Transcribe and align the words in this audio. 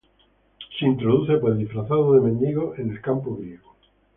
Se 0.79 0.85
introduce 0.87 1.37
pues, 1.37 1.59
disfrazado 1.59 2.13
de 2.15 2.21
mendigo, 2.21 2.73
en 2.75 2.89
el 2.89 3.01
campo 3.01 3.35
griego. 3.35 3.75